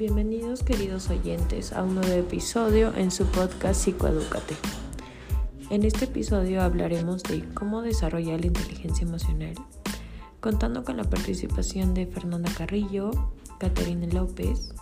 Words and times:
Bienvenidos 0.00 0.62
queridos 0.62 1.10
oyentes 1.10 1.74
a 1.74 1.82
un 1.82 1.96
nuevo 1.96 2.14
episodio 2.14 2.90
en 2.96 3.10
su 3.10 3.26
podcast 3.26 3.82
Psicoeducate. 3.82 4.56
En 5.68 5.84
este 5.84 6.06
episodio 6.06 6.62
hablaremos 6.62 7.22
de 7.22 7.46
cómo 7.52 7.82
desarrollar 7.82 8.40
la 8.40 8.46
inteligencia 8.46 9.06
emocional, 9.06 9.52
contando 10.40 10.84
con 10.84 10.96
la 10.96 11.04
participación 11.04 11.92
de 11.92 12.06
Fernanda 12.06 12.50
Carrillo, 12.56 13.10
Caterina 13.58 14.06
López 14.06 14.72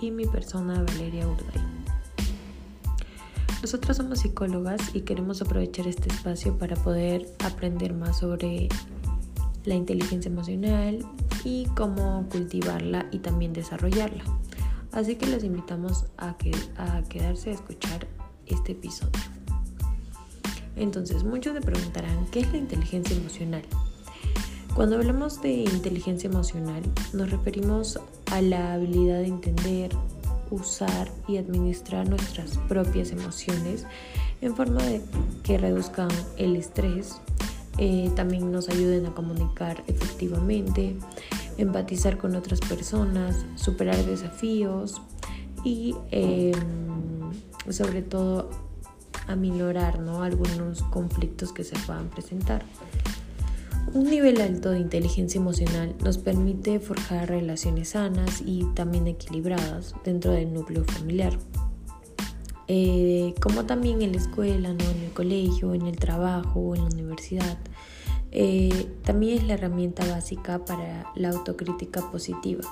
y 0.00 0.10
mi 0.10 0.26
persona 0.26 0.82
Valeria 0.82 1.28
Urday. 1.28 1.62
Nosotras 3.62 3.98
somos 3.98 4.18
psicólogas 4.18 4.80
y 4.96 5.02
queremos 5.02 5.40
aprovechar 5.42 5.86
este 5.86 6.08
espacio 6.08 6.58
para 6.58 6.74
poder 6.74 7.24
aprender 7.44 7.94
más 7.94 8.18
sobre 8.18 8.68
la 9.64 9.76
inteligencia 9.76 10.28
emocional 10.28 11.06
y 11.44 11.66
cómo 11.76 12.26
cultivarla 12.30 13.06
y 13.12 13.18
también 13.18 13.52
desarrollarla. 13.52 14.24
Así 14.92 15.16
que 15.16 15.26
los 15.26 15.44
invitamos 15.44 16.06
a, 16.16 16.36
que, 16.36 16.52
a 16.76 17.02
quedarse 17.08 17.50
a 17.50 17.54
escuchar 17.54 18.06
este 18.46 18.72
episodio. 18.72 19.12
Entonces, 20.76 21.24
muchos 21.24 21.54
se 21.54 21.60
preguntarán, 21.60 22.26
¿qué 22.30 22.40
es 22.40 22.50
la 22.52 22.58
inteligencia 22.58 23.16
emocional? 23.16 23.62
Cuando 24.74 24.96
hablamos 24.96 25.42
de 25.42 25.52
inteligencia 25.52 26.28
emocional, 26.28 26.82
nos 27.12 27.30
referimos 27.30 28.00
a 28.32 28.40
la 28.40 28.74
habilidad 28.74 29.18
de 29.18 29.26
entender, 29.26 29.90
usar 30.50 31.10
y 31.28 31.36
administrar 31.36 32.08
nuestras 32.08 32.58
propias 32.68 33.10
emociones 33.10 33.86
en 34.40 34.56
forma 34.56 34.82
de 34.82 35.00
que 35.42 35.58
reduzcan 35.58 36.08
el 36.36 36.56
estrés, 36.56 37.20
eh, 37.78 38.10
también 38.16 38.50
nos 38.50 38.68
ayuden 38.68 39.06
a 39.06 39.14
comunicar 39.14 39.82
efectivamente, 39.86 40.96
empatizar 41.62 42.18
con 42.18 42.34
otras 42.36 42.60
personas, 42.60 43.44
superar 43.54 43.96
desafíos 44.04 45.00
y 45.64 45.94
em, 46.10 46.52
sobre 47.68 48.02
todo 48.02 48.50
aminorar 49.26 50.00
¿no? 50.00 50.22
algunos 50.22 50.82
conflictos 50.84 51.52
que 51.52 51.64
se 51.64 51.78
puedan 51.80 52.08
presentar. 52.08 52.64
Un 53.92 54.04
nivel 54.04 54.40
alto 54.40 54.70
de 54.70 54.78
inteligencia 54.78 55.40
emocional 55.40 55.94
nos 56.04 56.18
permite 56.18 56.78
forjar 56.78 57.28
relaciones 57.28 57.90
sanas 57.90 58.42
y 58.44 58.64
también 58.74 59.08
equilibradas 59.08 59.94
dentro 60.04 60.32
del 60.32 60.52
núcleo 60.52 60.84
familiar. 60.84 61.36
Eh, 62.68 63.34
como 63.42 63.64
también 63.66 64.00
en 64.00 64.12
la 64.12 64.18
escuela, 64.18 64.72
¿no? 64.72 64.84
en 64.84 65.02
el 65.02 65.12
colegio, 65.12 65.74
en 65.74 65.88
el 65.88 65.96
trabajo, 65.96 66.76
en 66.76 66.82
la 66.82 66.90
universidad. 66.90 67.58
Eh, 68.32 68.88
también 69.04 69.38
es 69.38 69.44
la 69.44 69.54
herramienta 69.54 70.06
básica 70.06 70.64
para 70.64 71.10
la 71.14 71.30
autocrítica 71.30 72.10
positiva. 72.10 72.62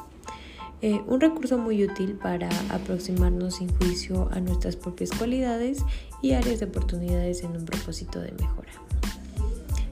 Eh, 0.80 1.00
un 1.08 1.20
recurso 1.20 1.58
muy 1.58 1.82
útil 1.82 2.14
para 2.14 2.48
aproximarnos 2.70 3.56
sin 3.56 3.68
juicio 3.78 4.28
a 4.30 4.38
nuestras 4.38 4.76
propias 4.76 5.10
cualidades 5.10 5.84
y 6.22 6.32
áreas 6.32 6.60
de 6.60 6.66
oportunidades 6.66 7.42
en 7.42 7.56
un 7.56 7.64
propósito 7.64 8.20
de 8.20 8.30
mejora. 8.32 8.70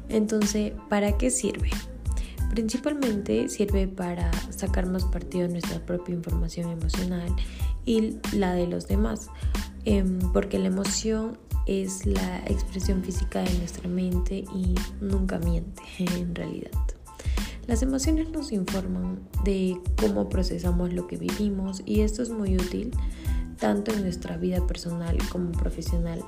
Entonces, 0.08 0.72
¿para 0.88 1.18
qué 1.18 1.30
sirve? 1.30 1.70
Principalmente 2.50 3.48
sirve 3.48 3.88
para 3.88 4.30
sacar 4.50 4.86
más 4.86 5.04
partido 5.04 5.48
de 5.48 5.54
nuestra 5.54 5.84
propia 5.84 6.14
información 6.14 6.70
emocional 6.70 7.34
y 7.84 8.18
la 8.32 8.52
de 8.52 8.68
los 8.68 8.86
demás, 8.86 9.28
em, 9.84 10.20
porque 10.32 10.60
la 10.60 10.68
emoción 10.68 11.36
es 11.66 12.06
la 12.06 12.38
expresión 12.46 13.02
física 13.02 13.42
de 13.42 13.52
nuestra 13.58 13.88
mente 13.88 14.44
y 14.54 14.74
nunca 15.00 15.38
miente 15.38 15.82
en 15.98 16.34
realidad. 16.34 16.70
Las 17.66 17.82
emociones 17.82 18.30
nos 18.30 18.52
informan 18.52 19.20
de 19.44 19.80
cómo 20.00 20.28
procesamos 20.28 20.92
lo 20.92 21.08
que 21.08 21.16
vivimos 21.16 21.82
y 21.84 22.02
esto 22.02 22.22
es 22.22 22.30
muy 22.30 22.54
útil 22.54 22.92
tanto 23.58 23.92
en 23.92 24.02
nuestra 24.02 24.36
vida 24.36 24.64
personal 24.66 25.18
como 25.30 25.50
profesional 25.52 26.22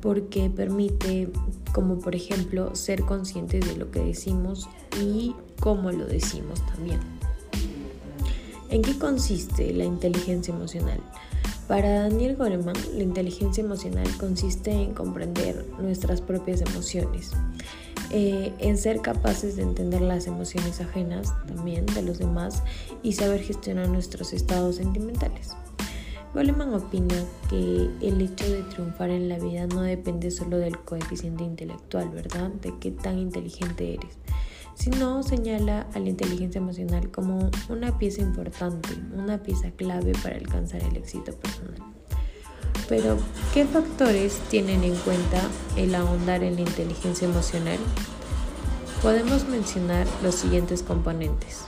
porque 0.00 0.50
permite, 0.50 1.28
como 1.72 1.98
por 1.98 2.14
ejemplo, 2.14 2.76
ser 2.76 3.02
conscientes 3.02 3.66
de 3.66 3.76
lo 3.76 3.90
que 3.90 4.00
decimos 4.00 4.68
y 5.02 5.34
cómo 5.58 5.90
lo 5.90 6.06
decimos 6.06 6.64
también. 6.66 7.00
¿En 8.68 8.82
qué 8.82 8.96
consiste 8.98 9.72
la 9.72 9.84
inteligencia 9.84 10.54
emocional? 10.54 11.00
Para 11.68 12.02
Daniel 12.02 12.36
Goleman, 12.36 12.76
la 12.94 13.02
inteligencia 13.02 13.64
emocional 13.64 14.06
consiste 14.18 14.70
en 14.70 14.94
comprender 14.94 15.64
nuestras 15.80 16.20
propias 16.20 16.60
emociones, 16.60 17.32
eh, 18.10 18.52
en 18.60 18.78
ser 18.78 19.00
capaces 19.00 19.56
de 19.56 19.62
entender 19.62 20.00
las 20.00 20.28
emociones 20.28 20.80
ajenas 20.80 21.34
también 21.48 21.84
de 21.86 22.02
los 22.02 22.18
demás 22.18 22.62
y 23.02 23.14
saber 23.14 23.42
gestionar 23.42 23.88
nuestros 23.88 24.32
estados 24.32 24.76
sentimentales. 24.76 25.56
Goleman 26.34 26.72
opina 26.72 27.16
que 27.50 27.90
el 28.00 28.20
hecho 28.20 28.48
de 28.48 28.62
triunfar 28.64 29.10
en 29.10 29.28
la 29.28 29.38
vida 29.38 29.66
no 29.66 29.82
depende 29.82 30.30
solo 30.30 30.58
del 30.58 30.78
coeficiente 30.78 31.42
intelectual, 31.42 32.10
¿verdad? 32.10 32.50
De 32.50 32.74
qué 32.78 32.92
tan 32.92 33.18
inteligente 33.18 33.94
eres, 33.94 34.18
sino 34.76 35.22
señala 35.22 35.86
a 35.94 35.98
la 35.98 36.10
inteligencia 36.10 36.58
emocional 36.58 37.10
como 37.10 37.50
una 37.68 37.98
pieza 37.98 38.20
importante, 38.20 38.90
una 39.16 39.42
pieza 39.42 39.70
clave 39.70 40.12
para 40.22 40.36
alcanzar 40.36 40.82
el 40.82 40.96
éxito 40.96 41.32
personal. 41.32 41.82
Pero, 42.88 43.16
¿qué 43.52 43.64
factores 43.64 44.38
tienen 44.50 44.84
en 44.84 44.94
cuenta 44.96 45.40
el 45.76 45.94
ahondar 45.94 46.44
en 46.44 46.54
la 46.54 46.60
inteligencia 46.60 47.26
emocional? 47.26 47.78
Podemos 49.02 49.48
mencionar 49.48 50.06
los 50.22 50.34
siguientes 50.34 50.82
componentes. 50.82 51.62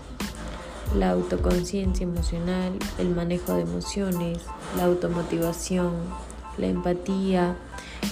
La 0.95 1.11
autoconciencia 1.11 2.05
emocional, 2.05 2.73
el 2.99 3.09
manejo 3.09 3.55
de 3.55 3.63
emociones, 3.63 4.39
la 4.77 4.85
automotivación, 4.85 5.93
la 6.57 6.67
empatía, 6.67 7.57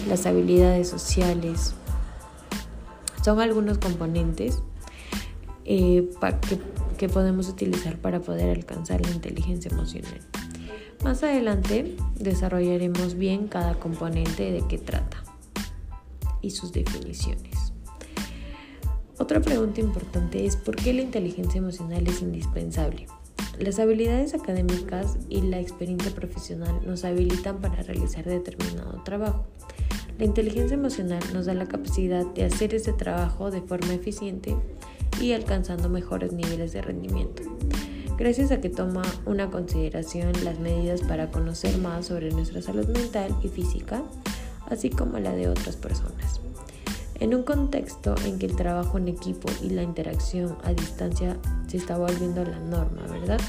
las 0.09 0.27
habilidades 0.27 0.89
sociales. 0.89 1.75
Son 3.23 3.41
algunos 3.41 3.79
componentes 3.79 4.63
eh, 5.69 6.09
que, 6.97 7.09
podemos 7.09 7.49
utilizar 7.49 7.99
para 7.99 8.21
poder 8.21 8.57
alcanzar 8.57 9.05
la 9.05 9.11
inteligencia 9.11 9.71
emocional. 9.71 10.21
Más 11.03 11.23
adelante 11.25 11.97
desarrollaremos 12.15 13.17
bien 13.17 13.49
cada 13.49 13.75
componente 13.75 14.53
de 14.53 14.63
qué 14.69 14.79
trata 14.79 15.25
y 16.41 16.51
sus 16.51 16.73
definiciones. 16.73 17.73
Otra 19.19 19.41
pregunta 19.41 19.81
importante 19.81 20.47
es 20.47 20.57
por 20.57 20.77
qué 20.77 20.93
la 20.93 21.03
inteligencia 21.03 21.59
emocional 21.59 22.07
es 22.07 22.23
indispensable. 22.23 23.07
Las 23.59 23.81
habilidades 23.81 24.35
académicas 24.35 25.19
y 25.29 25.41
la 25.43 25.59
experiencia 25.59 26.15
profesional 26.15 26.81
nos 26.87 27.05
habilitan 27.05 27.61
para 27.61 27.83
realizar 27.83 28.25
determinado 28.25 29.03
trabajo. 29.03 29.47
La 30.19 30.25
inteligencia 30.25 30.75
emocional 30.75 31.23
nos 31.35 31.47
da 31.47 31.55
la 31.55 31.67
capacidad 31.67 32.25
de 32.25 32.45
hacer 32.45 32.75
ese 32.75 32.93
trabajo 32.93 33.51
de 33.51 33.63
forma 33.63 33.95
eficiente 33.95 34.57
y 35.21 35.33
alcanzando 35.33 35.89
mejores 35.89 36.33
niveles 36.33 36.73
de 36.73 36.83
rendimiento, 36.83 37.43
gracias 38.19 38.51
a 38.51 38.61
que 38.61 38.69
toma 38.69 39.03
una 39.25 39.51
consideración 39.51 40.33
las 40.45 40.59
medidas 40.59 41.03
para 41.03 41.31
conocer 41.31 41.79
más 41.79 42.07
sobre 42.07 42.31
nuestra 42.31 42.63
salud 42.63 42.87
mental 42.89 43.35
y 43.43 43.49
física, 43.49 44.03
así 44.69 44.91
como 44.91 45.19
la 45.19 45.33
de 45.33 45.49
otras 45.49 45.77
personas. 45.77 46.41
En 47.19 47.35
un 47.35 47.45
contexto 47.45 48.15
en 48.27 48.39
que 48.39 48.47
el 48.47 48.57
trabajo 48.57 48.99
en 48.99 49.09
equipo 49.09 49.49
y 49.63 49.71
la 49.71 49.83
interacción 49.83 50.57
a 50.65 50.73
distancia 50.73 51.37
se 51.67 51.79
está 51.79 51.97
volviendo 51.97 52.45
la 52.45 52.59
norma, 52.61 53.03
¿verdad? 53.11 53.41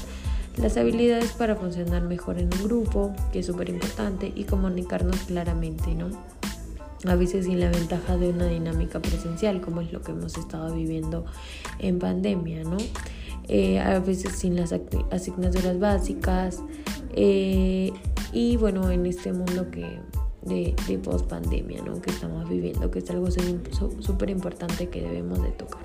Las 0.56 0.76
habilidades 0.76 1.32
para 1.32 1.54
funcionar 1.54 2.02
mejor 2.02 2.38
en 2.38 2.52
un 2.52 2.64
grupo, 2.64 3.14
que 3.32 3.40
es 3.40 3.46
súper 3.46 3.68
importante, 3.68 4.32
y 4.34 4.44
comunicarnos 4.44 5.16
claramente, 5.20 5.94
¿no? 5.94 6.08
A 7.06 7.14
veces 7.14 7.46
sin 7.46 7.60
la 7.60 7.70
ventaja 7.70 8.16
de 8.16 8.30
una 8.30 8.46
dinámica 8.46 9.00
presencial, 9.00 9.60
como 9.60 9.80
es 9.80 9.92
lo 9.92 10.02
que 10.02 10.12
hemos 10.12 10.36
estado 10.36 10.74
viviendo 10.74 11.24
en 11.78 11.98
pandemia, 11.98 12.64
¿no? 12.64 12.78
Eh, 13.48 13.78
a 13.78 13.98
veces 14.00 14.32
sin 14.32 14.56
las 14.56 14.74
asignaturas 15.10 15.78
básicas 15.78 16.60
eh, 17.14 17.92
y 18.32 18.56
bueno, 18.58 18.90
en 18.90 19.06
este 19.06 19.32
mundo 19.32 19.70
que 19.70 20.00
de, 20.42 20.74
de 20.86 20.98
post 20.98 21.26
pandemia, 21.26 21.82
¿no? 21.82 22.00
Que 22.00 22.10
estamos 22.10 22.48
viviendo, 22.48 22.90
que 22.90 22.98
es 22.98 23.10
algo 23.10 23.28
súper 23.30 24.30
importante 24.30 24.88
que 24.88 25.02
debemos 25.02 25.42
de 25.42 25.50
tocar. 25.50 25.84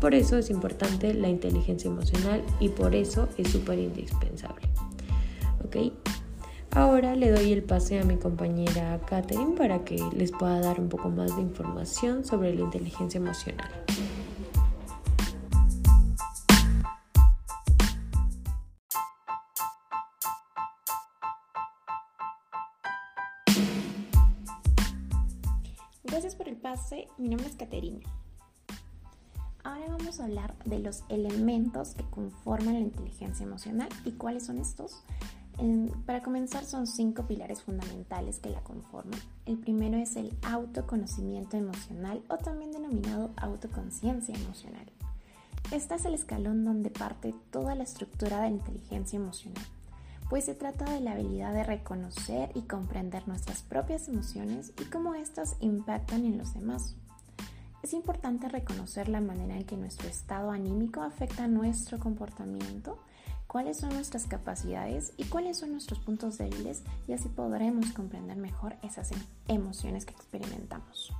Por 0.00 0.14
eso 0.14 0.36
es 0.36 0.50
importante 0.50 1.14
la 1.14 1.28
inteligencia 1.28 1.88
emocional 1.88 2.42
y 2.58 2.68
por 2.68 2.94
eso 2.94 3.28
es 3.38 3.48
súper 3.50 3.78
indispensable. 3.78 4.68
¿Ok? 5.64 5.92
Ahora 6.74 7.14
le 7.14 7.30
doy 7.30 7.52
el 7.52 7.62
pase 7.62 8.00
a 8.00 8.04
mi 8.04 8.16
compañera 8.16 8.98
Katherine 9.04 9.54
para 9.56 9.84
que 9.84 9.98
les 10.16 10.32
pueda 10.32 10.58
dar 10.58 10.80
un 10.80 10.88
poco 10.88 11.10
más 11.10 11.36
de 11.36 11.42
información 11.42 12.24
sobre 12.24 12.54
la 12.54 12.62
inteligencia 12.62 13.18
emocional. 13.18 13.70
Gracias 26.04 26.34
por 26.36 26.48
el 26.48 26.56
pase, 26.56 27.08
mi 27.18 27.28
nombre 27.28 27.50
es 27.50 27.56
Caterina. 27.56 28.00
Ahora 29.62 29.88
vamos 29.88 30.20
a 30.20 30.24
hablar 30.24 30.56
de 30.64 30.78
los 30.78 31.04
elementos 31.10 31.94
que 31.94 32.04
conforman 32.04 32.74
la 32.74 32.80
inteligencia 32.80 33.44
emocional 33.44 33.90
y 34.06 34.12
cuáles 34.12 34.46
son 34.46 34.56
estos. 34.56 35.02
Para 36.06 36.22
comenzar 36.22 36.64
son 36.64 36.86
cinco 36.86 37.26
pilares 37.26 37.62
fundamentales 37.62 38.38
que 38.40 38.50
la 38.50 38.60
conforman. 38.62 39.20
El 39.46 39.58
primero 39.58 39.96
es 39.96 40.16
el 40.16 40.36
autoconocimiento 40.42 41.56
emocional 41.56 42.22
o 42.28 42.38
también 42.38 42.72
denominado 42.72 43.30
autoconciencia 43.36 44.34
emocional. 44.34 44.90
Este 45.70 45.94
es 45.94 46.04
el 46.04 46.14
escalón 46.14 46.64
donde 46.64 46.90
parte 46.90 47.34
toda 47.50 47.74
la 47.74 47.84
estructura 47.84 48.40
de 48.40 48.50
la 48.50 48.56
inteligencia 48.56 49.16
emocional, 49.16 49.64
pues 50.28 50.44
se 50.44 50.54
trata 50.54 50.84
de 50.84 51.00
la 51.00 51.12
habilidad 51.12 51.52
de 51.54 51.64
reconocer 51.64 52.50
y 52.54 52.62
comprender 52.62 53.26
nuestras 53.28 53.62
propias 53.62 54.08
emociones 54.08 54.72
y 54.80 54.84
cómo 54.84 55.14
éstas 55.14 55.56
impactan 55.60 56.24
en 56.24 56.38
los 56.38 56.54
demás. 56.54 56.96
Es 57.82 57.94
importante 57.94 58.48
reconocer 58.48 59.08
la 59.08 59.20
manera 59.20 59.56
en 59.56 59.64
que 59.64 59.76
nuestro 59.76 60.08
estado 60.08 60.50
anímico 60.50 61.02
afecta 61.02 61.48
nuestro 61.48 61.98
comportamiento, 61.98 62.98
cuáles 63.52 63.76
son 63.76 63.90
nuestras 63.90 64.24
capacidades 64.24 65.12
y 65.18 65.24
cuáles 65.24 65.58
son 65.58 65.72
nuestros 65.72 65.98
puntos 65.98 66.38
débiles 66.38 66.82
y 67.06 67.12
así 67.12 67.28
podremos 67.28 67.92
comprender 67.92 68.38
mejor 68.38 68.76
esas 68.82 69.10
emociones 69.46 70.06
que 70.06 70.14
experimentamos. 70.14 71.12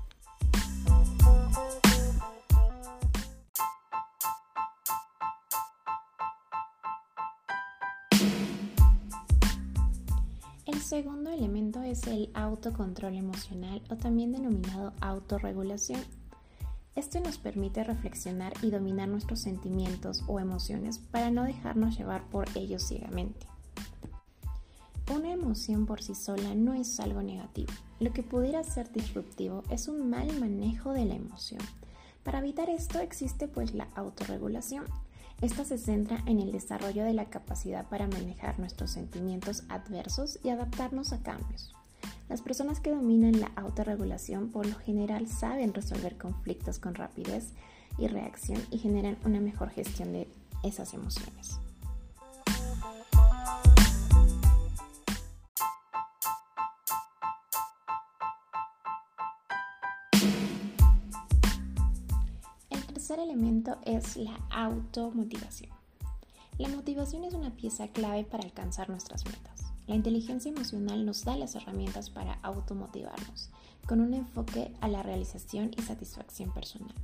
El 10.64 10.80
segundo 10.80 11.30
elemento 11.30 11.82
es 11.82 12.06
el 12.06 12.30
autocontrol 12.32 13.14
emocional 13.14 13.82
o 13.90 13.96
también 13.96 14.32
denominado 14.32 14.94
autorregulación. 15.02 16.00
Esto 16.94 17.20
nos 17.20 17.38
permite 17.38 17.84
reflexionar 17.84 18.52
y 18.62 18.70
dominar 18.70 19.08
nuestros 19.08 19.40
sentimientos 19.40 20.22
o 20.26 20.40
emociones 20.40 20.98
para 20.98 21.30
no 21.30 21.44
dejarnos 21.44 21.96
llevar 21.96 22.28
por 22.28 22.46
ellos 22.54 22.82
ciegamente. 22.82 23.46
Una 25.14 25.32
emoción 25.32 25.86
por 25.86 26.02
sí 26.02 26.14
sola 26.14 26.54
no 26.54 26.74
es 26.74 27.00
algo 27.00 27.22
negativo. 27.22 27.72
Lo 27.98 28.12
que 28.12 28.22
pudiera 28.22 28.62
ser 28.62 28.92
disruptivo 28.92 29.62
es 29.70 29.88
un 29.88 30.10
mal 30.10 30.38
manejo 30.38 30.92
de 30.92 31.04
la 31.04 31.14
emoción. 31.14 31.60
Para 32.22 32.38
evitar 32.38 32.70
esto 32.70 33.00
existe 33.00 33.48
pues 33.48 33.74
la 33.74 33.88
autorregulación, 33.94 34.84
esta 35.42 35.64
se 35.64 35.76
centra 35.76 36.22
en 36.26 36.38
el 36.38 36.52
desarrollo 36.52 37.02
de 37.02 37.14
la 37.14 37.28
capacidad 37.28 37.88
para 37.88 38.06
manejar 38.06 38.60
nuestros 38.60 38.92
sentimientos 38.92 39.64
adversos 39.68 40.38
y 40.44 40.50
adaptarnos 40.50 41.12
a 41.12 41.22
cambios. 41.22 41.74
Las 42.32 42.40
personas 42.40 42.80
que 42.80 42.90
dominan 42.90 43.42
la 43.42 43.52
autorregulación 43.56 44.48
por 44.48 44.64
lo 44.64 44.74
general 44.74 45.28
saben 45.28 45.74
resolver 45.74 46.16
conflictos 46.16 46.78
con 46.78 46.94
rapidez 46.94 47.52
y 47.98 48.06
reacción 48.06 48.58
y 48.70 48.78
generan 48.78 49.18
una 49.26 49.38
mejor 49.38 49.68
gestión 49.68 50.14
de 50.14 50.26
esas 50.62 50.94
emociones. 50.94 51.60
tercer 62.94 63.18
elemento 63.18 63.76
es 63.84 64.16
la 64.16 64.38
automotivación. 64.50 65.70
La 66.56 66.68
motivación 66.68 67.24
es 67.24 67.34
una 67.34 67.50
pieza 67.50 67.88
clave 67.88 68.24
para 68.24 68.44
alcanzar 68.44 68.88
nuestras 68.88 69.26
metas. 69.26 69.51
La 69.86 69.94
inteligencia 69.96 70.50
emocional 70.50 71.04
nos 71.04 71.24
da 71.24 71.36
las 71.36 71.54
herramientas 71.54 72.08
para 72.08 72.34
automotivarnos, 72.42 73.50
con 73.86 74.00
un 74.00 74.14
enfoque 74.14 74.72
a 74.80 74.88
la 74.88 75.02
realización 75.02 75.72
y 75.76 75.82
satisfacción 75.82 76.52
personal. 76.52 76.94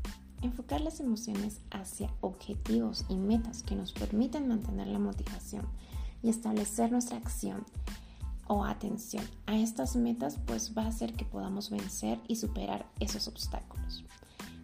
Enfocar 0.42 0.80
las 0.80 1.00
emociones 1.00 1.60
hacia 1.70 2.12
objetivos 2.20 3.04
y 3.08 3.16
metas 3.16 3.64
que 3.64 3.74
nos 3.74 3.92
permitan 3.92 4.46
mantener 4.46 4.86
la 4.86 5.00
motivación 5.00 5.66
y 6.22 6.30
establecer 6.30 6.92
nuestra 6.92 7.16
acción 7.16 7.64
o 8.46 8.64
atención 8.64 9.24
a 9.46 9.58
estas 9.58 9.96
metas 9.96 10.38
pues 10.46 10.76
va 10.76 10.84
a 10.84 10.88
hacer 10.88 11.14
que 11.14 11.24
podamos 11.24 11.70
vencer 11.70 12.20
y 12.28 12.36
superar 12.36 12.86
esos 13.00 13.26
obstáculos. 13.26 14.04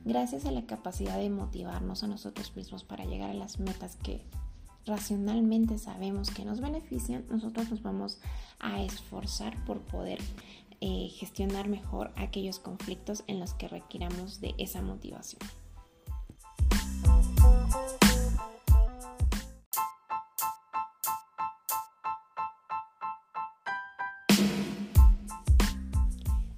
Gracias 0.04 0.44
a 0.46 0.52
la 0.52 0.66
capacidad 0.66 1.18
de 1.18 1.30
motivarnos 1.30 2.04
a 2.04 2.06
nosotros 2.06 2.54
mismos 2.54 2.84
para 2.84 3.04
llegar 3.04 3.30
a 3.30 3.34
las 3.34 3.58
metas 3.58 3.96
que 3.96 4.22
racionalmente 4.86 5.78
sabemos 5.78 6.30
que 6.30 6.44
nos 6.44 6.60
benefician, 6.60 7.24
nosotros 7.30 7.70
nos 7.70 7.82
vamos 7.82 8.18
a 8.58 8.82
esforzar 8.82 9.64
por 9.64 9.80
poder 9.80 10.18
eh, 10.80 11.08
gestionar 11.08 11.68
mejor 11.68 12.12
aquellos 12.16 12.58
conflictos 12.58 13.24
en 13.26 13.40
los 13.40 13.54
que 13.54 13.68
requiramos 13.68 14.40
de 14.40 14.54
esa 14.58 14.82
motivación. 14.82 15.40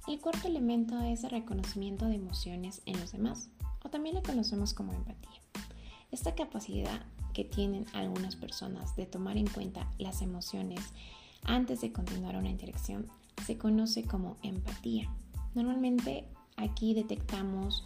El 0.07 0.21
cuarto 0.21 0.47
elemento 0.47 0.99
es 1.01 1.23
el 1.23 1.29
reconocimiento 1.29 2.05
de 2.05 2.15
emociones 2.15 2.81
en 2.85 2.99
los 2.99 3.11
demás, 3.11 3.49
o 3.83 3.89
también 3.89 4.15
le 4.15 4.23
conocemos 4.23 4.73
como 4.73 4.93
empatía. 4.93 5.39
Esta 6.11 6.35
capacidad 6.35 7.01
que 7.37 7.43
tienen 7.43 7.85
algunas 7.93 8.35
personas 8.35 8.95
de 8.95 9.05
tomar 9.05 9.37
en 9.37 9.45
cuenta 9.45 9.87
las 9.99 10.23
emociones 10.23 10.79
antes 11.43 11.81
de 11.81 11.91
continuar 11.91 12.35
una 12.35 12.49
interacción 12.49 13.05
se 13.45 13.59
conoce 13.59 14.05
como 14.05 14.37
empatía. 14.41 15.07
Normalmente 15.53 16.25
aquí 16.55 16.95
detectamos 16.95 17.83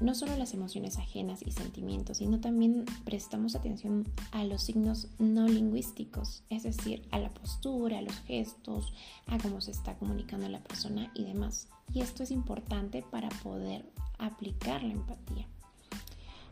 no 0.00 0.14
solo 0.14 0.38
las 0.38 0.54
emociones 0.54 0.96
ajenas 0.96 1.42
y 1.42 1.52
sentimientos, 1.52 2.16
sino 2.16 2.40
también 2.40 2.86
prestamos 3.04 3.54
atención 3.54 4.08
a 4.32 4.42
los 4.44 4.62
signos 4.62 5.08
no 5.18 5.48
lingüísticos, 5.48 6.42
es 6.48 6.62
decir, 6.62 7.06
a 7.10 7.18
la 7.18 7.28
postura, 7.28 7.98
a 7.98 8.02
los 8.02 8.16
gestos, 8.20 8.94
a 9.26 9.36
cómo 9.36 9.60
se 9.60 9.72
está 9.72 9.98
comunicando 9.98 10.48
la 10.48 10.62
persona 10.62 11.12
y 11.14 11.24
demás. 11.24 11.68
Y 11.92 12.00
esto 12.00 12.22
es 12.22 12.30
importante 12.30 13.02
para 13.02 13.28
poder 13.28 13.84
aplicar 14.16 14.82
la 14.82 14.94
empatía. 14.94 15.46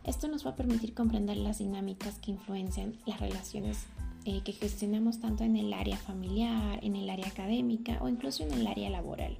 Esto 0.04 0.28
nos 0.28 0.44
va 0.44 0.50
a 0.50 0.56
permitir 0.56 0.94
comprender 0.94 1.36
las 1.36 1.58
dinámicas 1.58 2.18
que 2.18 2.32
influencian 2.32 2.96
las 3.06 3.20
relaciones 3.20 3.86
eh, 4.24 4.42
que 4.44 4.52
gestionamos 4.52 5.20
tanto 5.20 5.44
en 5.44 5.56
el 5.56 5.72
área 5.72 5.96
familiar, 5.96 6.78
en 6.82 6.96
el 6.96 7.08
área 7.10 7.26
académica 7.26 7.98
o 8.00 8.08
incluso 8.08 8.42
en 8.42 8.52
el 8.52 8.66
área 8.66 8.90
laboral. 8.90 9.38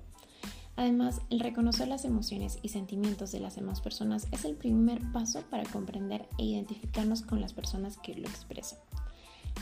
Además, 0.76 1.20
el 1.30 1.40
reconocer 1.40 1.88
las 1.88 2.04
emociones 2.04 2.58
y 2.62 2.70
sentimientos 2.70 3.30
de 3.30 3.40
las 3.40 3.56
demás 3.56 3.80
personas 3.80 4.26
es 4.32 4.44
el 4.44 4.56
primer 4.56 5.00
paso 5.12 5.42
para 5.50 5.64
comprender 5.64 6.26
e 6.38 6.44
identificarnos 6.44 7.22
con 7.22 7.40
las 7.40 7.52
personas 7.52 7.98
que 7.98 8.14
lo 8.14 8.28
expresan. 8.28 8.78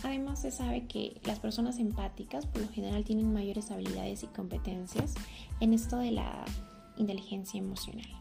Además, 0.04 0.42
se 0.42 0.50
sabe 0.50 0.86
que 0.86 1.20
las 1.24 1.40
personas 1.40 1.78
empáticas 1.78 2.46
por 2.46 2.62
lo 2.62 2.68
general 2.68 3.04
tienen 3.04 3.32
mayores 3.32 3.70
habilidades 3.70 4.22
y 4.22 4.28
competencias 4.28 5.14
en 5.58 5.74
esto 5.74 5.98
de 5.98 6.12
la 6.12 6.44
inteligencia 6.96 7.58
emocional. 7.58 8.19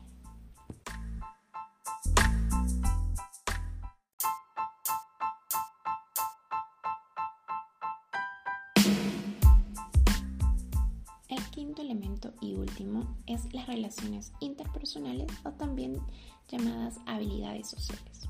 Quinto 11.59 11.81
elemento 11.81 12.31
y 12.39 12.53
último 12.53 13.17
es 13.25 13.53
las 13.53 13.67
relaciones 13.67 14.31
interpersonales 14.39 15.27
o 15.43 15.51
también 15.51 15.99
llamadas 16.47 16.99
habilidades 17.05 17.67
sociales. 17.67 18.29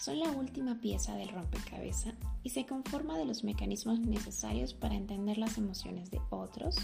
Son 0.00 0.18
la 0.18 0.30
última 0.30 0.80
pieza 0.80 1.14
del 1.14 1.28
rompecabezas 1.28 2.14
y 2.42 2.48
se 2.48 2.64
conforma 2.64 3.18
de 3.18 3.26
los 3.26 3.44
mecanismos 3.44 4.00
necesarios 4.00 4.72
para 4.72 4.94
entender 4.94 5.36
las 5.36 5.58
emociones 5.58 6.10
de 6.10 6.22
otros, 6.30 6.76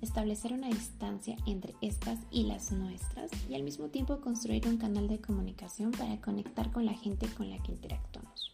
establecer 0.00 0.54
una 0.54 0.68
distancia 0.68 1.36
entre 1.46 1.74
estas 1.82 2.20
y 2.30 2.44
las 2.44 2.72
nuestras 2.72 3.30
y 3.50 3.54
al 3.54 3.64
mismo 3.64 3.88
tiempo 3.88 4.22
construir 4.22 4.66
un 4.66 4.78
canal 4.78 5.08
de 5.08 5.20
comunicación 5.20 5.90
para 5.90 6.18
conectar 6.22 6.72
con 6.72 6.86
la 6.86 6.94
gente 6.94 7.26
con 7.36 7.50
la 7.50 7.62
que 7.62 7.72
interactuamos. 7.72 8.50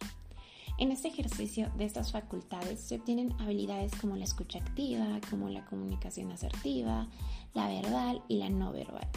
En 0.77 0.91
este 0.91 1.07
ejercicio 1.07 1.71
de 1.77 1.85
estas 1.85 2.11
facultades 2.11 2.81
se 2.81 2.95
obtienen 2.95 3.33
habilidades 3.39 3.93
como 3.95 4.17
la 4.17 4.25
escucha 4.25 4.59
activa, 4.59 5.21
como 5.29 5.47
la 5.49 5.65
comunicación 5.65 6.31
asertiva, 6.33 7.07
la 7.53 7.69
verbal 7.69 8.21
y 8.27 8.39
la 8.39 8.49
no 8.49 8.73
verbal. 8.73 9.07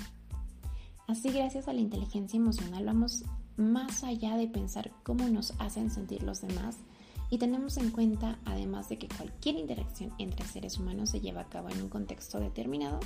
Así, 1.08 1.30
gracias 1.30 1.66
a 1.66 1.72
la 1.72 1.80
inteligencia 1.80 2.36
emocional, 2.36 2.84
vamos 2.84 3.24
más 3.56 4.04
allá 4.04 4.36
de 4.36 4.46
pensar 4.46 4.92
cómo 5.02 5.28
nos 5.28 5.52
hacen 5.58 5.90
sentir 5.90 6.22
los 6.22 6.42
demás 6.42 6.76
y 7.28 7.38
tenemos 7.38 7.76
en 7.76 7.90
cuenta, 7.90 8.38
además 8.44 8.88
de 8.88 8.98
que 8.98 9.08
cualquier 9.08 9.56
interacción 9.56 10.12
entre 10.18 10.46
seres 10.46 10.78
humanos 10.78 11.10
se 11.10 11.20
lleva 11.20 11.40
a 11.40 11.48
cabo 11.48 11.70
en 11.70 11.82
un 11.82 11.88
contexto 11.88 12.38
determinado, 12.38 13.00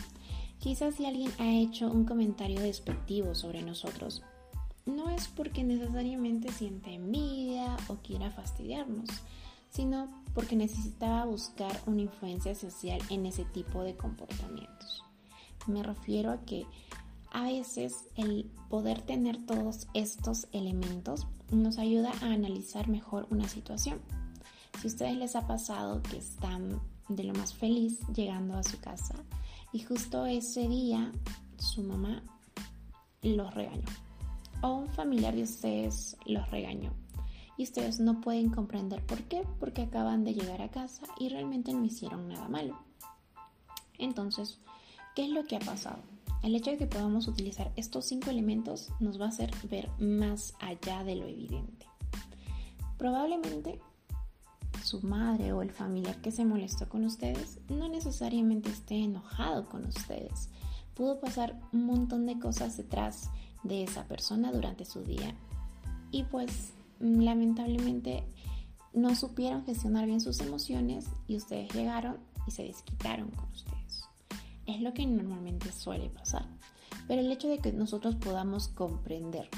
quizás 0.59 0.97
si 0.97 1.07
alguien 1.07 1.31
ha 1.39 1.51
hecho 1.55 1.91
un 1.91 2.05
comentario 2.05 2.61
despectivo 2.61 3.35
sobre 3.35 3.63
nosotros 3.63 4.23
no 4.87 5.11
es 5.11 5.29
porque 5.29 5.65
necesariamente 5.65 6.53
siente 6.53 6.95
envidia 6.95 7.77
o 7.89 7.97
quiera 7.97 8.31
fastidiarnos, 8.31 9.09
sino 9.71 10.09
porque 10.35 10.57
necesitaba 10.57 11.25
buscar 11.25 11.81
una 11.87 12.03
influencia 12.03 12.55
social 12.55 13.01
en 13.11 13.27
ese 13.27 13.45
tipo 13.45 13.83
de 13.83 13.97
comportamientos. 13.97 15.05
Me 15.67 15.83
refiero 15.83 16.33
a 16.33 16.41
que 16.43 16.67
A 17.35 17.45
veces 17.45 18.05
el 18.17 18.51
poder 18.69 19.01
tener 19.01 19.47
todos 19.47 19.89
estos 19.95 20.49
elementos 20.53 21.27
nos 21.51 21.79
ayuda 21.79 22.13
a 22.21 22.27
analizar 22.27 22.89
mejor 22.89 23.27
una 23.31 23.49
situación. 23.49 24.03
Si 24.79 24.87
a 24.87 24.91
ustedes 24.91 25.17
les 25.17 25.35
ha 25.35 25.47
pasado 25.47 26.03
que 26.03 26.19
están 26.19 26.79
de 27.09 27.25
lo 27.25 27.33
más 27.33 27.55
feliz 27.55 28.01
llegando 28.15 28.55
a 28.55 28.63
su 28.63 28.79
casa 28.81 29.15
y 29.73 29.79
justo 29.81 30.27
ese 30.27 30.69
día 30.69 31.11
su 31.57 31.83
mamá 31.83 32.23
los 33.23 33.55
regañó 33.55 33.89
o 34.63 34.73
un 34.73 34.89
familiar 34.89 35.35
de 35.35 35.43
ustedes 35.43 36.17
los 36.25 36.51
regañó 36.51 36.93
y 37.57 37.65
ustedes 37.65 38.01
no 38.01 38.21
pueden 38.21 38.51
comprender 38.51 39.05
por 39.05 39.23
qué, 39.25 39.47
porque 39.61 39.83
acaban 39.83 40.25
de 40.25 40.35
llegar 40.35 40.63
a 40.63 40.71
casa 40.71 41.07
y 41.19 41.29
realmente 41.29 41.73
no 41.73 41.85
hicieron 41.85 42.29
nada 42.29 42.49
malo. 42.49 42.79
Entonces, 43.99 44.59
¿qué 45.15 45.25
es 45.25 45.31
lo 45.31 45.45
que 45.45 45.57
ha 45.57 45.61
pasado? 45.61 45.99
El 46.43 46.57
hecho 46.57 46.71
de 46.71 46.79
que 46.79 46.87
podamos 46.87 47.29
utilizar 47.29 47.71
estos 47.77 48.07
cinco 48.07 48.31
elementos 48.31 48.91
nos 48.99 49.21
va 49.21 49.27
a 49.27 49.29
hacer 49.29 49.51
ver 49.71 49.91
más 49.99 50.55
allá 50.59 51.05
de 51.05 51.17
lo 51.17 51.27
evidente. 51.27 51.87
Probablemente 52.99 53.79
su 54.83 55.01
madre 55.03 55.53
o 55.53 55.63
el 55.63 55.71
familiar 55.71 56.21
que 56.21 56.33
se 56.33 56.45
molestó 56.45 56.89
con 56.89 57.05
ustedes 57.05 57.61
no 57.69 57.89
necesariamente 57.89 58.71
esté 58.71 58.97
enojado 58.97 59.69
con 59.69 59.87
ustedes. 59.87 60.49
Pudo 60.95 61.21
pasar 61.21 61.61
un 61.73 61.87
montón 61.87 62.27
de 62.27 62.39
cosas 62.39 62.77
detrás 62.77 63.31
de 63.63 63.85
esa 63.85 64.05
persona 64.05 64.53
durante 64.53 64.85
su 64.85 65.03
día 65.03 65.35
y 66.11 66.25
pues 66.25 66.73
lamentablemente 67.01 68.25
no 68.93 69.15
supieron 69.17 69.65
gestionar 69.65 70.07
bien 70.07 70.21
sus 70.21 70.41
emociones 70.41 71.07
y 71.27 71.37
ustedes 71.37 71.73
llegaron 71.75 72.19
y 72.47 72.51
se 72.51 72.65
desquitaron 72.65 73.31
con 73.31 73.49
ustedes. 73.51 74.05
Es 74.67 74.81
lo 74.81 74.93
que 74.93 75.07
normalmente 75.07 75.73
suele 75.73 76.11
pasar. 76.11 76.47
Pero 77.09 77.21
el 77.21 77.33
hecho 77.33 77.49
de 77.49 77.59
que 77.59 77.73
nosotros 77.73 78.17
podamos 78.17 78.69
comprender 78.69 79.49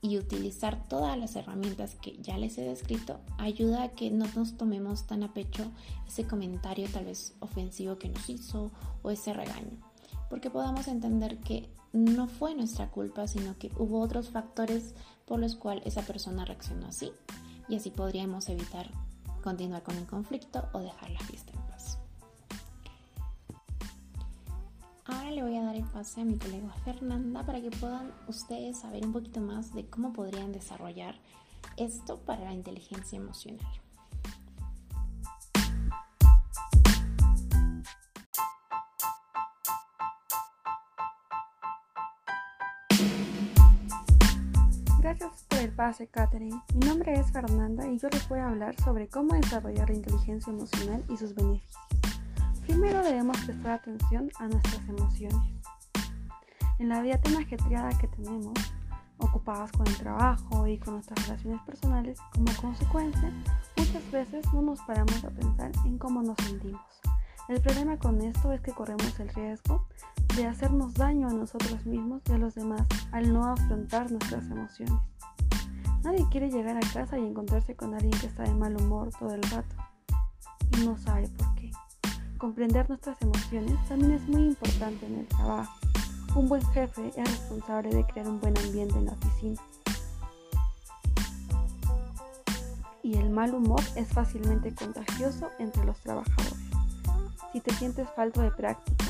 y 0.00 0.18
utilizar 0.18 0.88
todas 0.88 1.16
las 1.16 1.36
herramientas 1.36 1.94
que 1.94 2.18
ya 2.20 2.36
les 2.36 2.58
he 2.58 2.62
descrito 2.62 3.20
ayuda 3.38 3.84
a 3.84 3.88
que 3.90 4.10
no 4.10 4.26
nos 4.34 4.56
tomemos 4.56 5.06
tan 5.06 5.22
a 5.22 5.32
pecho 5.32 5.70
ese 6.08 6.26
comentario 6.26 6.88
tal 6.92 7.04
vez 7.04 7.34
ofensivo 7.38 7.98
que 7.98 8.08
nos 8.08 8.28
hizo 8.28 8.72
o 9.02 9.10
ese 9.10 9.32
regaño. 9.32 9.78
Porque 10.28 10.50
podamos 10.50 10.88
entender 10.88 11.38
que 11.38 11.68
no 11.92 12.26
fue 12.26 12.54
nuestra 12.54 12.90
culpa, 12.90 13.26
sino 13.26 13.58
que 13.58 13.70
hubo 13.76 14.00
otros 14.00 14.30
factores 14.30 14.94
por 15.26 15.38
los 15.38 15.56
cuales 15.56 15.86
esa 15.86 16.02
persona 16.02 16.44
reaccionó 16.44 16.86
así 16.86 17.12
y 17.68 17.76
así 17.76 17.90
podríamos 17.90 18.48
evitar 18.48 18.90
continuar 19.42 19.82
con 19.82 19.96
el 19.96 20.06
conflicto 20.06 20.68
o 20.72 20.80
dejar 20.80 21.10
la 21.10 21.20
fiesta 21.20 21.52
en 21.52 21.62
paz. 21.62 21.98
Ahora 25.04 25.30
le 25.30 25.42
voy 25.42 25.56
a 25.56 25.64
dar 25.64 25.76
el 25.76 25.84
pase 25.84 26.20
a 26.20 26.24
mi 26.24 26.38
colega 26.38 26.72
Fernanda 26.84 27.44
para 27.44 27.60
que 27.60 27.70
puedan 27.70 28.12
ustedes 28.28 28.78
saber 28.78 29.04
un 29.04 29.12
poquito 29.12 29.40
más 29.40 29.74
de 29.74 29.86
cómo 29.86 30.12
podrían 30.12 30.52
desarrollar 30.52 31.16
esto 31.76 32.18
para 32.18 32.44
la 32.44 32.52
inteligencia 32.52 33.16
emocional. 33.16 33.66
Gracias 45.12 45.44
por 45.46 45.58
el 45.58 45.70
pase, 45.72 46.06
Katherine. 46.06 46.58
Mi 46.72 46.86
nombre 46.86 47.12
es 47.12 47.30
Fernanda 47.30 47.86
y 47.86 47.98
yo 47.98 48.08
les 48.08 48.26
voy 48.30 48.38
a 48.38 48.48
hablar 48.48 48.74
sobre 48.80 49.08
cómo 49.08 49.34
desarrollar 49.34 49.90
la 49.90 49.96
inteligencia 49.96 50.50
emocional 50.50 51.04
y 51.06 51.18
sus 51.18 51.34
beneficios. 51.34 51.76
Primero 52.62 53.02
debemos 53.02 53.38
prestar 53.42 53.72
atención 53.72 54.30
a 54.38 54.48
nuestras 54.48 54.88
emociones. 54.88 55.60
En 56.78 56.88
la 56.88 57.02
vida 57.02 57.20
tan 57.20 57.36
ajetreada 57.36 57.90
que 57.98 58.08
tenemos, 58.08 58.54
ocupadas 59.18 59.70
con 59.72 59.86
el 59.86 59.98
trabajo 59.98 60.66
y 60.66 60.78
con 60.78 60.94
nuestras 60.94 61.28
relaciones 61.28 61.60
personales, 61.66 62.18
como 62.32 62.50
consecuencia, 62.56 63.30
muchas 63.76 64.10
veces 64.10 64.46
no 64.54 64.62
nos 64.62 64.80
paramos 64.80 65.22
a 65.24 65.28
pensar 65.28 65.72
en 65.84 65.98
cómo 65.98 66.22
nos 66.22 66.38
sentimos. 66.38 66.80
El 67.50 67.60
problema 67.60 67.98
con 67.98 68.22
esto 68.22 68.50
es 68.50 68.62
que 68.62 68.72
corremos 68.72 69.20
el 69.20 69.28
riesgo 69.28 69.81
de 70.36 70.46
hacernos 70.46 70.94
daño 70.94 71.28
a 71.28 71.32
nosotros 71.32 71.84
mismos 71.84 72.22
y 72.28 72.32
a 72.32 72.38
los 72.38 72.54
demás 72.54 72.86
al 73.12 73.32
no 73.32 73.44
afrontar 73.46 74.10
nuestras 74.10 74.44
emociones. 74.50 74.98
Nadie 76.02 76.26
quiere 76.30 76.50
llegar 76.50 76.76
a 76.76 76.92
casa 76.92 77.18
y 77.18 77.26
encontrarse 77.26 77.76
con 77.76 77.94
alguien 77.94 78.12
que 78.18 78.26
está 78.26 78.44
de 78.44 78.54
mal 78.54 78.74
humor 78.80 79.10
todo 79.18 79.34
el 79.34 79.42
rato 79.42 79.76
y 80.76 80.86
no 80.86 80.96
sabe 80.96 81.28
por 81.28 81.54
qué. 81.54 81.70
Comprender 82.38 82.88
nuestras 82.88 83.20
emociones 83.20 83.76
también 83.88 84.12
es 84.12 84.28
muy 84.28 84.46
importante 84.46 85.06
en 85.06 85.18
el 85.20 85.26
trabajo. 85.26 85.72
Un 86.34 86.48
buen 86.48 86.64
jefe 86.72 87.08
es 87.08 87.30
responsable 87.30 87.90
de 87.90 88.04
crear 88.04 88.26
un 88.26 88.40
buen 88.40 88.56
ambiente 88.56 88.98
en 88.98 89.06
la 89.06 89.12
oficina. 89.12 89.60
Y 93.02 93.18
el 93.18 93.30
mal 93.30 93.54
humor 93.54 93.82
es 93.96 94.08
fácilmente 94.08 94.74
contagioso 94.74 95.50
entre 95.58 95.84
los 95.84 95.98
trabajadores. 96.00 96.56
Si 97.52 97.60
te 97.60 97.74
sientes 97.74 98.08
falto 98.16 98.40
de 98.40 98.50
práctica, 98.50 99.04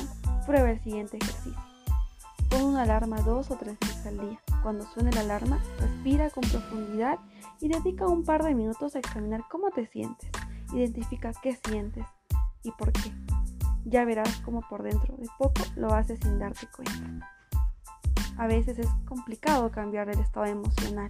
prueba 0.45 0.71
el 0.71 0.79
siguiente 0.81 1.17
ejercicio. 1.17 1.61
Pon 2.49 2.63
una 2.63 2.83
alarma 2.83 3.21
dos 3.21 3.49
o 3.51 3.55
tres 3.55 3.77
veces 3.79 4.05
al 4.05 4.19
día. 4.19 4.39
Cuando 4.61 4.85
suene 4.85 5.11
la 5.11 5.21
alarma, 5.21 5.59
respira 5.79 6.29
con 6.29 6.43
profundidad 6.43 7.19
y 7.59 7.67
dedica 7.67 8.07
un 8.07 8.23
par 8.23 8.43
de 8.43 8.53
minutos 8.53 8.95
a 8.95 8.99
examinar 8.99 9.43
cómo 9.49 9.71
te 9.71 9.87
sientes. 9.87 10.29
Identifica 10.73 11.31
qué 11.41 11.55
sientes 11.67 12.05
y 12.63 12.71
por 12.71 12.91
qué. 12.91 13.11
Ya 13.85 14.05
verás 14.05 14.41
cómo 14.45 14.61
por 14.69 14.83
dentro 14.83 15.15
de 15.17 15.27
poco 15.37 15.61
lo 15.75 15.93
haces 15.93 16.19
sin 16.21 16.39
darte 16.39 16.67
cuenta. 16.67 17.29
A 18.37 18.47
veces 18.47 18.79
es 18.79 18.87
complicado 19.07 19.69
cambiar 19.71 20.09
el 20.09 20.19
estado 20.19 20.45
emocional, 20.45 21.09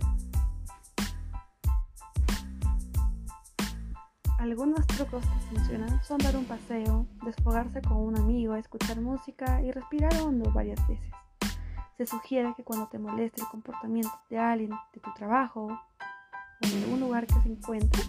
Algunos 4.44 4.86
trucos 4.88 5.24
que 5.24 5.56
funcionan 5.56 6.04
son 6.04 6.18
dar 6.18 6.36
un 6.36 6.44
paseo, 6.44 7.08
desfogarse 7.24 7.82
con 7.82 7.96
un 7.96 8.18
amigo, 8.18 8.56
escuchar 8.56 9.00
música 9.00 9.62
y 9.62 9.72
respirar 9.72 10.14
hondo 10.22 10.52
varias 10.52 10.86
veces. 10.86 11.14
Se 11.98 12.06
sugiere 12.06 12.54
que 12.54 12.66
cuando 12.66 12.90
te 12.90 13.00
moleste 13.00 13.40
el 13.40 13.48
comportamiento 13.48 14.12
de 14.30 14.40
alguien 14.40 14.72
de 14.94 15.00
tu 15.00 15.14
trabajo 15.14 15.68
o 15.68 16.68
en 16.68 16.84
algún 16.84 17.00
lugar 17.00 17.26
que 17.26 17.40
se 17.40 17.54
encuentre, 17.54 18.04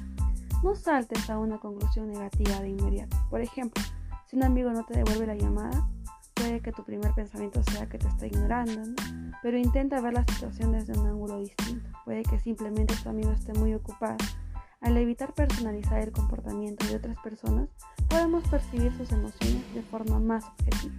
no 0.64 0.75
saltes 0.75 1.31
a 1.31 1.38
una 1.38 1.59
conclusión 1.59 2.11
negativa 2.11 2.59
de 2.59 2.71
inmediato. 2.71 3.17
Por 3.31 3.41
ejemplo, 3.41 3.81
si 4.26 4.35
un 4.35 4.43
amigo 4.43 4.73
no 4.73 4.85
te 4.85 4.95
devuelve 4.95 5.29
la 5.29 5.37
llamada, 5.37 5.88
puede 6.35 6.61
que 6.61 6.73
tu 6.73 6.83
primer 6.83 7.14
pensamiento 7.14 7.62
sea 7.62 7.88
que 7.88 7.99
te 7.99 8.09
está 8.09 8.26
ignorando, 8.26 8.83
pero 9.41 9.57
intenta 9.57 10.00
ver 10.00 10.14
la 10.14 10.25
situación 10.25 10.73
desde 10.73 10.99
un 10.99 11.07
ángulo 11.07 11.38
distinto. 11.38 11.88
Puede 12.05 12.25
que 12.25 12.41
simplemente 12.41 12.97
tu 13.05 13.09
amigo 13.09 13.31
esté 13.31 13.53
muy 13.53 13.73
ocupado 13.73 14.17
al 14.85 14.99
evitar 14.99 15.33
personalizar 15.33 15.99
el 15.99 16.12
comportamiento 16.12 16.87
de 16.87 16.97
otras 16.97 17.17
personas, 17.21 17.71
podemos 18.09 18.47
percibir 18.49 18.95
sus 18.95 19.11
emociones 19.12 19.75
de 19.75 19.83
forma 19.83 20.21
más 20.21 20.45
objetiva. 20.45 20.95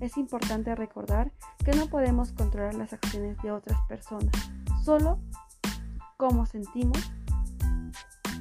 Es 0.00 0.18
importante 0.18 0.74
recordar 0.74 1.32
que 1.64 1.72
no 1.72 1.86
podemos 1.86 2.32
controlar 2.32 2.74
las 2.74 2.92
acciones 2.92 3.38
de 3.42 3.50
otras 3.50 3.80
personas, 3.88 4.30
solo 4.84 5.18
cómo 6.18 6.44
sentimos 6.44 6.98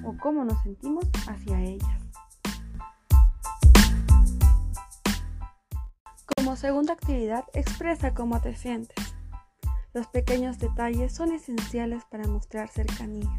o 0.03 0.17
cómo 0.17 0.43
nos 0.43 0.61
sentimos 0.63 1.05
hacia 1.29 1.61
ellas. 1.61 2.01
Como 6.35 6.57
segunda 6.57 6.91
actividad, 6.91 7.45
expresa 7.53 8.13
cómo 8.13 8.41
te 8.41 8.53
sientes. 8.53 9.15
Los 9.93 10.07
pequeños 10.07 10.59
detalles 10.59 11.15
son 11.15 11.31
esenciales 11.31 12.03
para 12.03 12.27
mostrar 12.27 12.67
cercanía. 12.67 13.29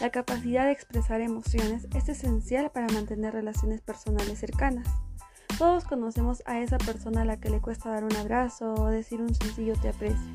La 0.00 0.10
capacidad 0.10 0.64
de 0.64 0.72
expresar 0.72 1.20
emociones 1.20 1.86
es 1.94 2.08
esencial 2.08 2.70
para 2.70 2.88
mantener 2.88 3.34
relaciones 3.34 3.80
personales 3.80 4.38
cercanas. 4.38 4.86
Todos 5.58 5.84
conocemos 5.84 6.42
a 6.46 6.60
esa 6.60 6.78
persona 6.78 7.22
a 7.22 7.24
la 7.24 7.38
que 7.38 7.50
le 7.50 7.60
cuesta 7.60 7.90
dar 7.90 8.04
un 8.04 8.16
abrazo 8.16 8.74
o 8.74 8.86
decir 8.86 9.20
un 9.20 9.34
sencillo 9.34 9.74
te 9.80 9.90
aprecio, 9.90 10.30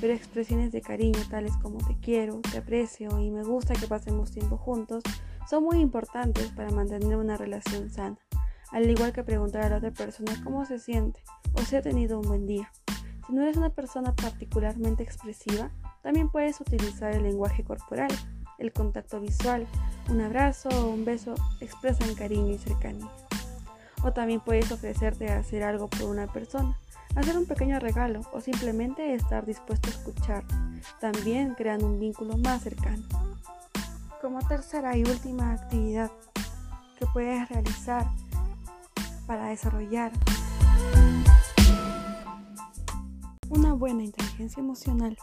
pero 0.00 0.14
expresiones 0.14 0.72
de 0.72 0.80
cariño 0.80 1.20
tales 1.30 1.56
como 1.58 1.78
te 1.78 1.96
quiero, 2.00 2.40
te 2.40 2.58
aprecio 2.58 3.20
y 3.20 3.30
me 3.30 3.44
gusta 3.44 3.74
que 3.74 3.86
pasemos 3.86 4.32
tiempo 4.32 4.56
juntos 4.56 5.04
son 5.48 5.64
muy 5.64 5.80
importantes 5.80 6.48
para 6.48 6.70
mantener 6.70 7.16
una 7.16 7.36
relación 7.36 7.90
sana, 7.90 8.18
al 8.72 8.90
igual 8.90 9.12
que 9.12 9.22
preguntar 9.22 9.62
a 9.62 9.68
la 9.68 9.76
otra 9.76 9.92
persona 9.92 10.32
cómo 10.42 10.64
se 10.64 10.78
siente 10.78 11.22
o 11.52 11.60
si 11.60 11.76
ha 11.76 11.82
tenido 11.82 12.18
un 12.18 12.26
buen 12.26 12.46
día. 12.46 12.72
Si 13.26 13.32
no 13.32 13.42
eres 13.42 13.56
una 13.56 13.70
persona 13.70 14.14
particularmente 14.14 15.02
expresiva, 15.02 15.70
también 16.02 16.30
puedes 16.30 16.60
utilizar 16.60 17.12
el 17.14 17.22
lenguaje 17.22 17.64
corporal 17.64 18.10
el 18.58 18.72
contacto 18.72 19.20
visual, 19.20 19.66
un 20.08 20.20
abrazo 20.20 20.68
o 20.68 20.90
un 20.90 21.04
beso 21.04 21.34
expresan 21.60 22.14
cariño 22.14 22.52
y 22.52 22.58
cercanía. 22.58 23.08
O 24.02 24.12
también 24.12 24.40
puedes 24.40 24.70
ofrecerte 24.70 25.30
a 25.30 25.38
hacer 25.38 25.62
algo 25.62 25.88
por 25.88 26.04
una 26.10 26.26
persona, 26.26 26.76
hacer 27.16 27.38
un 27.38 27.46
pequeño 27.46 27.78
regalo 27.80 28.20
o 28.32 28.40
simplemente 28.40 29.14
estar 29.14 29.46
dispuesto 29.46 29.88
a 29.88 29.92
escuchar. 29.92 30.44
También 31.00 31.54
crean 31.54 31.82
un 31.82 31.98
vínculo 31.98 32.36
más 32.36 32.62
cercano. 32.62 33.04
Como 34.20 34.46
tercera 34.46 34.96
y 34.96 35.02
última 35.02 35.52
actividad 35.52 36.10
que 36.98 37.06
puedes 37.12 37.48
realizar 37.48 38.06
para 39.26 39.46
desarrollar 39.46 40.12
Una 43.50 43.72
buena 43.72 44.02
inteligencia 44.02 44.60
emocional 44.60 45.16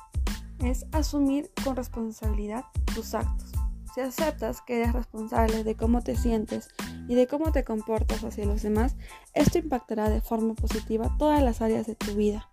es 0.63 0.85
asumir 0.91 1.51
con 1.63 1.75
responsabilidad 1.75 2.65
tus 2.93 3.13
actos. 3.13 3.51
Si 3.93 4.01
aceptas 4.01 4.61
que 4.61 4.77
eres 4.77 4.93
responsable 4.93 5.63
de 5.63 5.75
cómo 5.75 6.01
te 6.01 6.15
sientes 6.15 6.69
y 7.07 7.15
de 7.15 7.27
cómo 7.27 7.51
te 7.51 7.65
comportas 7.65 8.23
hacia 8.23 8.45
los 8.45 8.61
demás, 8.61 8.95
esto 9.33 9.57
impactará 9.57 10.09
de 10.09 10.21
forma 10.21 10.53
positiva 10.53 11.13
todas 11.17 11.43
las 11.43 11.61
áreas 11.61 11.87
de 11.87 11.95
tu 11.95 12.15
vida. 12.15 12.49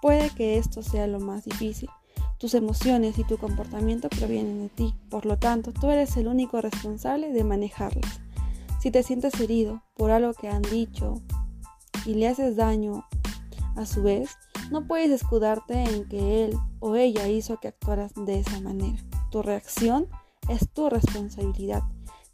Puede 0.00 0.30
que 0.30 0.56
esto 0.56 0.82
sea 0.82 1.06
lo 1.06 1.20
más 1.20 1.44
difícil. 1.44 1.90
Tus 2.38 2.54
emociones 2.54 3.18
y 3.18 3.24
tu 3.24 3.36
comportamiento 3.36 4.08
provienen 4.08 4.62
de 4.62 4.68
ti, 4.70 4.94
por 5.10 5.26
lo 5.26 5.36
tanto, 5.36 5.72
tú 5.72 5.90
eres 5.90 6.16
el 6.16 6.26
único 6.26 6.62
responsable 6.62 7.30
de 7.32 7.44
manejarlas. 7.44 8.20
Si 8.80 8.90
te 8.90 9.02
sientes 9.02 9.38
herido 9.38 9.82
por 9.94 10.10
algo 10.10 10.32
que 10.32 10.48
han 10.48 10.62
dicho 10.62 11.20
y 12.06 12.14
le 12.14 12.28
haces 12.28 12.56
daño 12.56 13.04
a 13.76 13.84
su 13.84 14.02
vez, 14.02 14.38
no 14.70 14.86
puedes 14.86 15.10
escudarte 15.10 15.74
en 15.74 16.08
que 16.08 16.44
él 16.44 16.56
o 16.78 16.96
ella 16.96 17.28
hizo 17.28 17.58
que 17.58 17.68
actuaras 17.68 18.12
de 18.14 18.40
esa 18.40 18.60
manera. 18.60 18.98
Tu 19.30 19.42
reacción 19.42 20.06
es 20.48 20.70
tu 20.70 20.88
responsabilidad. 20.88 21.82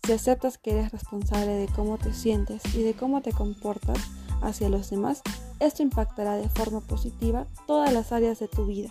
Si 0.05 0.13
aceptas 0.13 0.59
que 0.59 0.73
eres 0.73 0.93
responsable 0.93 1.53
de 1.53 1.67
cómo 1.69 1.99
te 1.99 2.13
sientes 2.13 2.63
y 2.75 2.83
de 2.83 2.95
cómo 2.95 3.23
te 3.23 3.33
comportas 3.33 3.99
hacia 4.43 4.69
los 4.69 4.91
demás, 4.91 5.23
esto 5.59 5.83
impactará 5.83 6.37
de 6.37 6.49
forma 6.49 6.81
positiva 6.81 7.47
todas 7.67 7.93
las 7.93 8.13
áreas 8.13 8.39
de 8.39 8.49
tu 8.49 8.67
vida. 8.67 8.91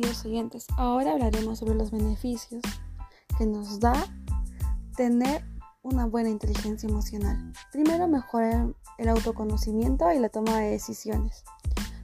Queridos 0.00 0.24
oyentes, 0.24 0.66
ahora 0.76 1.12
hablaremos 1.12 1.60
sobre 1.60 1.76
los 1.76 1.92
beneficios 1.92 2.62
que 3.38 3.46
nos 3.46 3.78
da 3.78 3.94
tener 4.96 5.44
una 5.82 6.06
buena 6.06 6.30
inteligencia 6.30 6.88
emocional. 6.88 7.52
Primero, 7.70 8.08
mejora 8.08 8.66
el 8.98 9.08
autoconocimiento 9.08 10.10
y 10.12 10.18
la 10.18 10.30
toma 10.30 10.58
de 10.58 10.70
decisiones. 10.72 11.44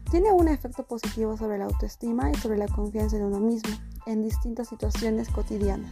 Tiene 0.08 0.30
un 0.30 0.46
efecto 0.46 0.86
positivo 0.86 1.36
sobre 1.36 1.58
la 1.58 1.64
autoestima 1.64 2.30
y 2.30 2.36
sobre 2.36 2.58
la 2.58 2.68
confianza 2.68 3.16
en 3.16 3.24
uno 3.24 3.40
mismo 3.40 3.76
en 4.06 4.22
distintas 4.22 4.68
situaciones 4.68 5.28
cotidianas. 5.28 5.90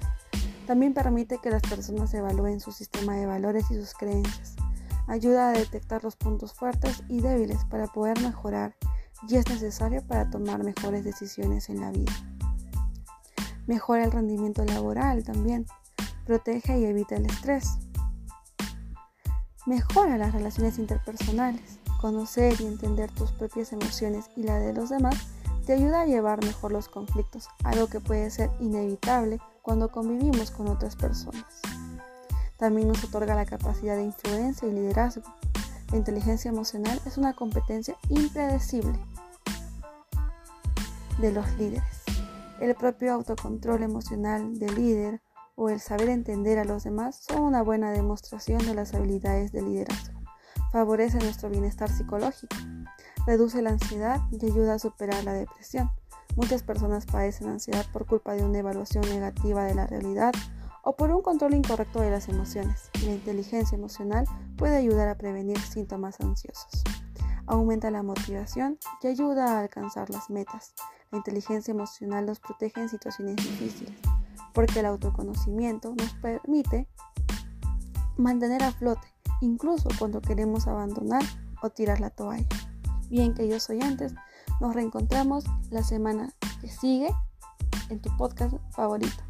También 0.69 0.95
permite 0.95 1.39
que 1.39 1.51
las 1.51 1.63
personas 1.63 2.15
evalúen 2.15 2.61
su 2.61 2.71
sistema 2.71 3.17
de 3.17 3.27
valores 3.27 3.73
y 3.73 3.75
sus 3.75 3.95
creencias. 3.95 4.55
Ayuda 5.09 5.49
a 5.49 5.53
detectar 5.53 6.05
los 6.05 6.15
puntos 6.15 6.53
fuertes 6.53 7.03
y 7.09 7.23
débiles 7.23 7.65
para 7.65 7.89
poder 7.89 8.21
mejorar 8.21 8.77
y 9.27 9.37
es 9.37 9.49
necesario 9.49 10.07
para 10.07 10.31
tomar 10.31 10.63
mejores 10.63 11.05
decisiones 11.05 11.69
en 11.69 11.81
la 11.81 11.91
vida. 11.91 12.13
Mejora 13.67 14.05
el 14.05 14.13
rendimiento 14.13 14.65
laboral 14.65 15.25
también, 15.25 15.67
protege 16.25 16.79
y 16.79 16.85
evita 16.85 17.17
el 17.17 17.27
estrés. 17.27 17.79
Mejora 19.67 20.17
las 20.17 20.33
relaciones 20.33 20.79
interpersonales, 20.79 21.79
conocer 22.01 22.61
y 22.61 22.67
entender 22.67 23.11
tus 23.11 23.33
propias 23.33 23.73
emociones 23.73 24.31
y 24.37 24.45
la 24.45 24.59
de 24.59 24.73
los 24.73 24.89
demás 24.89 25.17
te 25.67 25.75
ayuda 25.75 26.01
a 26.01 26.07
llevar 26.07 26.43
mejor 26.43 26.73
los 26.73 26.89
conflictos, 26.89 27.49
algo 27.65 27.89
que 27.89 28.01
puede 28.01 28.31
ser 28.31 28.51
inevitable 28.61 29.39
cuando 29.61 29.91
convivimos 29.91 30.51
con 30.51 30.69
otras 30.69 30.97
personas. 30.97 31.45
También 32.57 32.89
nos 32.89 33.05
otorga 33.05 33.35
la 33.35 33.45
capacidad 33.45 33.95
de 33.95 34.05
influencia 34.05 34.67
y 34.67 34.73
liderazgo, 34.73 35.23
la 35.91 35.97
inteligencia 35.97 36.51
emocional 36.51 37.01
es 37.07 37.17
una 37.17 37.35
competencia 37.35 37.97
impredecible 38.09 38.99
de 41.19 41.33
los 41.33 41.51
líderes. 41.59 42.05
El 42.61 42.75
propio 42.75 43.15
autocontrol 43.15 43.83
emocional 43.83 44.59
del 44.59 44.75
líder 44.75 45.23
o 45.55 45.71
el 45.71 45.81
saber 45.81 46.09
entender 46.09 46.59
a 46.59 46.65
los 46.65 46.85
demás 46.85 47.25
son 47.29 47.43
una 47.43 47.63
buena 47.63 47.91
demostración 47.91 48.59
de 48.67 48.75
las 48.75 48.95
habilidades 48.95 49.51
de 49.53 49.63
liderazgo. 49.63 50.21
Favorece 50.73 51.19
nuestro 51.19 51.49
bienestar 51.49 51.91
psicológico, 51.91 52.57
reduce 53.27 53.63
la 53.63 53.71
ansiedad 53.71 54.21
y 54.31 54.45
ayuda 54.45 54.75
a 54.75 54.79
superar 54.79 55.25
la 55.25 55.33
depresión. 55.33 55.91
Muchas 56.37 56.63
personas 56.63 57.07
padecen 57.07 57.49
ansiedad 57.49 57.87
por 57.93 58.07
culpa 58.07 58.35
de 58.35 58.45
una 58.45 58.59
evaluación 58.59 59.09
negativa 59.09 59.65
de 59.65 59.75
la 59.75 59.87
realidad 59.87 60.33
o 60.89 60.97
por 60.97 61.11
un 61.11 61.21
control 61.21 61.53
incorrecto 61.53 62.01
de 62.01 62.11
las 62.11 62.31
emociones. 62.31 62.89
La 63.05 63.13
inteligencia 63.13 63.77
emocional 63.77 64.25
puede 64.57 64.79
ayudar 64.79 65.07
a 65.09 65.19
prevenir 65.19 65.61
síntomas 65.61 66.19
ansiosos. 66.19 66.83
Aumenta 67.47 67.91
la 67.91 68.03
motivación 68.03 68.79
y 69.03 69.09
ayuda 69.09 69.53
a 69.53 69.61
alcanzar 69.61 70.09
las 70.09 70.31
metas. 70.31 70.73
La 71.11 71.19
inteligencia 71.19 71.73
emocional 71.73 72.25
nos 72.25 72.41
protege 72.41 72.81
en 72.81 72.89
situaciones 72.89 73.37
difíciles, 73.37 73.99
porque 74.55 74.81
el 74.81 74.87
autoconocimiento 74.87 75.95
nos 75.95 76.15
permite 76.15 76.89
mantener 78.17 78.63
a 78.63 78.73
flote, 78.73 79.13
incluso 79.43 79.91
cuando 79.99 80.23
queremos 80.23 80.69
abandonar 80.69 81.23
o 81.63 81.69
tirar 81.69 82.01
la 82.01 82.09
toalla. 82.09 82.49
Bien, 83.11 83.35
queridos 83.35 83.69
oyentes, 83.69 84.15
nos 84.59 84.75
reencontramos 84.75 85.45
la 85.69 85.83
semana 85.83 86.33
que 86.63 86.71
sigue 86.71 87.11
en 87.91 88.01
tu 88.01 88.09
podcast 88.17 88.57
favorito. 88.71 89.28